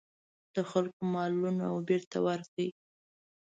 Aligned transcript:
د 0.55 0.57
خلکو 0.71 1.01
مالونه 1.13 1.65
بېرته 1.87 2.17
ورکړي. 2.27 2.67